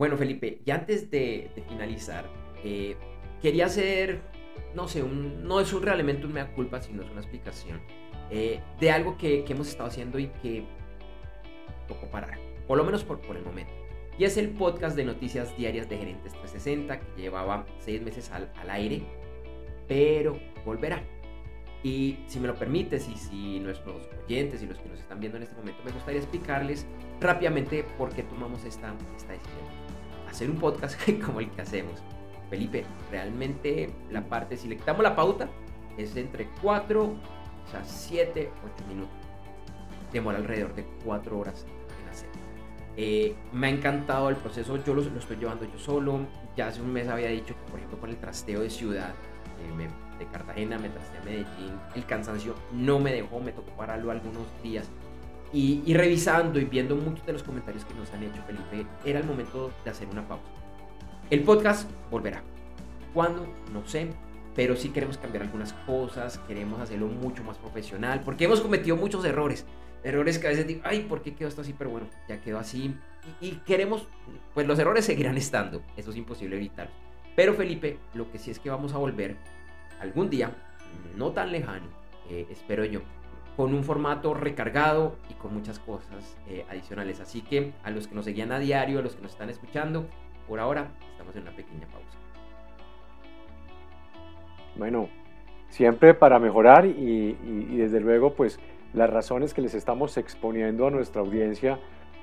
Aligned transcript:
Bueno, 0.00 0.16
Felipe, 0.16 0.62
y 0.64 0.70
antes 0.70 1.10
de, 1.10 1.50
finalizar, 1.68 2.24
eh, 2.64 2.96
quería 3.42 3.66
hacer, 3.66 4.22
no 4.74 4.88
sé, 4.88 5.02
no 5.02 5.60
es 5.60 5.74
un 5.74 5.82
realmente 5.82 6.24
un 6.24 6.32
mea 6.32 6.54
culpa, 6.54 6.80
sino 6.80 7.02
es 7.02 7.10
una 7.10 7.20
explicación 7.20 7.82
eh, 8.30 8.60
de 8.80 8.90
algo 8.90 9.18
que, 9.18 9.44
hemos 9.46 9.68
estado 9.68 9.90
haciendo 9.90 10.18
y 10.18 10.28
que 10.42 10.64
tocó 11.86 12.06
parar, 12.06 12.38
por 12.66 12.78
lo 12.78 12.84
menos 12.84 13.04
por, 13.04 13.20
por 13.20 13.36
el 13.36 13.44
momento. 13.44 13.74
Y 14.16 14.24
es 14.24 14.38
el 14.38 14.48
podcast 14.48 14.96
de 14.96 15.04
noticias 15.04 15.54
diarias 15.58 15.90
de 15.90 15.98
Gerentes 15.98 16.32
360 16.32 16.98
que 16.98 17.20
llevaba 17.20 17.66
seis 17.80 18.00
meses 18.00 18.30
al, 18.30 18.48
aire, 18.70 19.02
pero 19.86 20.40
volverá. 20.64 21.04
Y 21.82 22.20
si 22.26 22.40
me 22.40 22.48
lo 22.48 22.54
permites 22.54 23.06
y 23.06 23.16
si 23.18 23.60
nuestros 23.60 24.08
oyentes 24.24 24.62
y 24.62 24.66
los 24.66 24.78
que 24.78 24.88
nos 24.88 24.98
están 24.98 25.20
viendo 25.20 25.36
en 25.36 25.42
este 25.42 25.56
momento, 25.56 25.82
me 25.84 25.92
gustaría 25.92 26.20
explicarles 26.20 26.86
rápidamente 27.20 27.84
por 27.98 28.14
qué 28.14 28.22
tomamos 28.22 28.64
esta 28.64 28.94
decisión. 29.28 29.79
Hacer 30.30 30.50
un 30.50 30.56
podcast 30.56 30.98
como 31.24 31.40
el 31.40 31.50
que 31.50 31.62
hacemos. 31.62 32.00
Felipe, 32.48 32.84
realmente 33.10 33.90
la 34.10 34.22
parte, 34.22 34.56
si 34.56 34.68
le 34.68 34.76
quitamos 34.76 35.02
la 35.02 35.14
pauta, 35.14 35.48
es 35.96 36.16
entre 36.16 36.48
4, 36.62 37.02
o 37.04 37.70
sea, 37.70 37.84
7, 37.84 38.50
8 38.74 38.84
minutos. 38.88 39.14
Demora 40.12 40.38
alrededor 40.38 40.74
de 40.74 40.84
4 41.04 41.38
horas 41.38 41.64
en 42.02 42.08
hacer. 42.08 42.28
Eh, 42.96 43.36
me 43.52 43.68
ha 43.68 43.70
encantado 43.70 44.28
el 44.28 44.36
proceso, 44.36 44.82
yo 44.84 44.94
lo, 44.94 45.02
lo, 45.02 45.18
estoy 45.18 45.36
llevando 45.36 45.64
yo 45.64 45.78
solo. 45.78 46.20
Ya 46.56 46.66
hace 46.68 46.80
un 46.80 46.92
mes 46.92 47.06
había 47.08 47.28
dicho 47.28 47.54
que, 47.54 47.70
por 47.70 47.78
ejemplo, 47.78 48.00
con 48.00 48.10
el 48.10 48.16
trasteo 48.16 48.60
de 48.60 48.70
ciudad, 48.70 49.10
eh, 49.10 49.72
me 49.76 49.88
de 50.20 50.26
Cartagena, 50.26 50.78
me 50.78 50.90
trasté 50.90 51.18
a 51.18 51.22
Medellín, 51.22 51.80
el 51.96 52.04
cansancio 52.04 52.54
no 52.72 53.00
me 53.00 53.12
dejó, 53.12 53.40
me 53.40 53.52
tocó 53.52 53.70
pararlo 53.72 54.10
algunos 54.10 54.44
días. 54.62 54.86
Y, 55.52 55.92
revisando 55.94 56.60
y 56.60 56.64
viendo 56.64 56.94
muchos 56.94 57.26
de 57.26 57.32
los 57.32 57.42
comentarios 57.42 57.84
que 57.84 57.94
nos 57.94 58.12
han 58.12 58.22
hecho, 58.22 58.40
Felipe, 58.46 58.86
era 59.04 59.18
el 59.18 59.26
momento 59.26 59.72
de 59.84 59.90
hacer 59.90 60.06
una 60.08 60.26
pausa. 60.26 60.44
El 61.28 61.42
podcast 61.42 61.90
volverá. 62.10 62.42
¿Cuándo? 63.12 63.46
No 63.72 63.84
sé, 63.86 64.12
pero 64.54 64.76
sí 64.76 64.90
queremos 64.90 65.18
cambiar 65.18 65.42
algunas 65.42 65.72
cosas, 65.72 66.38
queremos 66.46 66.80
hacerlo 66.80 67.08
mucho 67.08 67.42
más 67.42 67.58
profesional, 67.58 68.20
porque 68.24 68.44
hemos 68.44 68.60
cometido 68.60 68.96
muchos 68.96 69.24
errores. 69.24 69.66
Errores 70.04 70.38
que 70.38 70.46
a 70.46 70.50
veces 70.50 70.66
digo, 70.66 70.82
ay, 70.84 71.00
¿por 71.00 71.20
qué 71.22 71.34
quedó 71.34 71.48
esto 71.48 71.62
así? 71.62 71.74
Pero 71.76 71.90
bueno, 71.90 72.06
ya 72.28 72.40
quedó 72.40 72.58
así. 72.58 72.94
Y, 73.40 73.48
y 73.48 73.52
queremos, 73.66 74.06
pues 74.54 74.66
los 74.68 74.78
errores 74.78 75.04
seguirán 75.04 75.36
estando, 75.36 75.82
eso 75.96 76.10
es 76.10 76.16
imposible 76.16 76.56
evitar. 76.56 76.90
Pero 77.34 77.54
Felipe, 77.54 77.98
lo 78.14 78.30
que 78.30 78.38
sí 78.38 78.50
es 78.50 78.58
que 78.58 78.70
vamos 78.70 78.92
a 78.92 78.98
volver 78.98 79.36
algún 80.00 80.30
día, 80.30 80.52
no 81.16 81.32
tan 81.32 81.52
lejano, 81.52 81.86
eh, 82.28 82.46
espero 82.50 82.84
yo, 82.84 83.00
con 83.56 83.74
un 83.74 83.84
formato 83.84 84.34
recargado 84.34 85.16
y 85.28 85.34
con 85.34 85.54
muchas 85.54 85.78
cosas 85.78 86.36
eh, 86.48 86.64
adicionales. 86.70 87.20
Así 87.20 87.42
que 87.42 87.72
a 87.82 87.90
los 87.90 88.08
que 88.08 88.14
nos 88.14 88.24
seguían 88.24 88.52
a 88.52 88.58
diario, 88.58 88.98
a 88.98 89.02
los 89.02 89.14
que 89.14 89.22
nos 89.22 89.32
están 89.32 89.50
escuchando, 89.50 90.06
por 90.48 90.60
ahora 90.60 90.88
estamos 91.12 91.34
en 91.36 91.42
una 91.42 91.52
pequeña 91.52 91.86
pausa. 91.86 92.18
Bueno, 94.76 95.08
siempre 95.68 96.14
para 96.14 96.38
mejorar 96.38 96.86
y, 96.86 97.36
y 97.44 97.76
desde 97.76 98.00
luego 98.00 98.34
pues 98.34 98.58
las 98.94 99.10
razones 99.10 99.54
que 99.54 99.62
les 99.62 99.74
estamos 99.74 100.16
exponiendo 100.16 100.86
a 100.86 100.90
nuestra 100.90 101.20
audiencia 101.20 101.78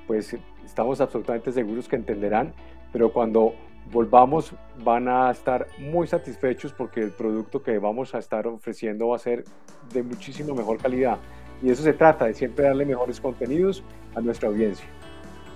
pues 0.08 0.36
estamos 0.64 1.00
absolutamente 1.00 1.52
seguros 1.52 1.86
que 1.86 1.96
entenderán, 1.96 2.54
pero 2.92 3.12
cuando 3.12 3.54
volvamos 3.90 4.52
van 4.84 5.08
a 5.08 5.30
estar 5.30 5.66
muy 5.78 6.06
satisfechos 6.06 6.72
porque 6.72 7.00
el 7.00 7.10
producto 7.10 7.62
que 7.62 7.78
vamos 7.78 8.14
a 8.14 8.18
estar 8.18 8.46
ofreciendo 8.46 9.08
va 9.08 9.16
a 9.16 9.18
ser 9.18 9.44
de 9.92 10.02
muchísimo 10.02 10.54
mejor 10.54 10.78
calidad. 10.78 11.18
Y 11.62 11.70
eso 11.70 11.82
se 11.82 11.92
trata, 11.92 12.26
de 12.26 12.34
siempre 12.34 12.66
darle 12.66 12.84
mejores 12.84 13.20
contenidos 13.20 13.82
a 14.14 14.20
nuestra 14.20 14.48
audiencia. 14.48 14.86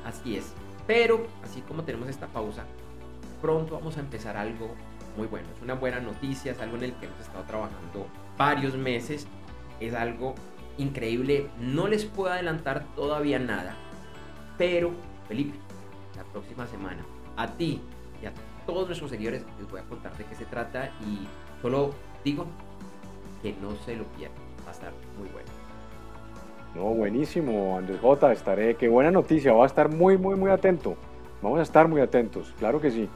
Así 0.05 0.37
es. 0.37 0.53
Pero, 0.87 1.27
así 1.45 1.61
como 1.63 1.85
tenemos 1.85 2.09
esta 2.09 2.27
pausa, 2.27 2.65
pronto 3.41 3.75
vamos 3.75 3.97
a 3.97 4.01
empezar 4.01 4.37
algo 4.37 4.69
muy 5.17 5.29
bueno. 5.29 5.47
Es 5.55 5.63
una 5.63 5.75
buena 5.75 6.01
noticia, 6.01 6.53
es 6.53 6.61
algo 6.61 6.77
en 6.79 6.85
el 6.85 6.95
que 6.95 7.07
hemos 7.07 7.21
estado 7.21 7.45
trabajando 7.45 8.07
varios 8.37 8.77
meses. 8.77 9.29
Es 9.79 9.95
algo 9.95 10.35
increíble. 10.79 11.49
No 11.61 11.87
les 11.87 12.05
puedo 12.05 12.33
adelantar 12.33 12.85
todavía 12.97 13.39
nada. 13.39 13.77
Pero, 14.59 14.91
Felipe, 15.29 15.57
la 16.17 16.25
próxima 16.25 16.67
semana, 16.67 17.05
a 17.37 17.47
ti 17.47 17.81
y 18.23 18.27
a 18.27 18.33
todos 18.67 18.87
nuestros 18.87 19.11
seguidores 19.11 19.45
les 19.59 19.71
voy 19.71 19.81
a 19.81 19.85
contar 19.85 20.17
de 20.17 20.25
qué 20.25 20.35
se 20.35 20.45
trata 20.45 20.91
y 21.01 21.27
solo 21.61 21.91
digo 22.25 22.47
que 23.43 23.55
no 23.61 23.75
se 23.85 23.97
lo 23.97 24.05
pierdan, 24.17 24.39
va 24.65 24.69
a 24.69 24.73
estar 24.73 24.93
muy 25.19 25.29
bueno. 25.29 25.49
No, 26.75 26.95
buenísimo, 26.95 27.77
Andrés 27.77 28.01
J, 28.01 28.33
estaré, 28.33 28.77
qué 28.77 28.89
buena 28.89 29.11
noticia, 29.11 29.53
va 29.53 29.65
a 29.65 29.67
estar 29.67 29.91
muy, 29.91 30.17
muy, 30.17 30.37
muy 30.37 30.51
atento. 30.51 30.97
Vamos 31.43 31.59
a 31.59 31.63
estar 31.63 31.89
muy 31.89 32.01
atentos, 32.01 32.55
claro 32.59 32.81
que 32.81 32.91
sí. 32.91 33.09